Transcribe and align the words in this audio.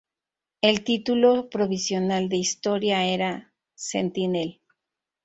El 0.61 0.83
título 0.83 1.47
provisional 1.47 2.27
de 2.27 2.37
historia 2.37 3.05
era 3.05 3.53
"Sentinel". 3.75 4.59